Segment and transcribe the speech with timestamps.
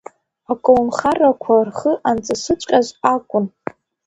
[0.51, 3.45] Аколнхарақәа рхы анҵысыҵәҟьаз акәын.